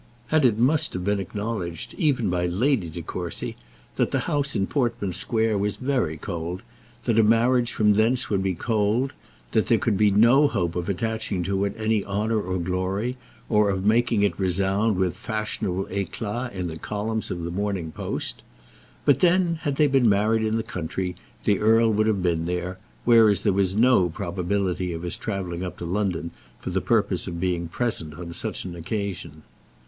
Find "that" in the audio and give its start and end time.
3.97-4.09, 7.03-7.19, 9.51-9.67